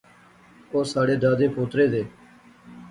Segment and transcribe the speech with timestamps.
[0.71, 2.03] او ساڑھے دادیں پوترے دے